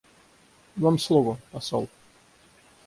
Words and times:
Вам 0.77 0.97
слово, 0.99 1.37
посол. 1.51 1.87